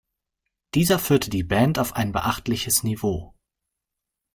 Dieser 0.73 0.97
führte 0.97 1.29
die 1.29 1.43
Band 1.43 1.77
auf 1.77 1.95
ein 1.95 2.11
beachtliches 2.11 2.81
Niveau. 2.81 3.35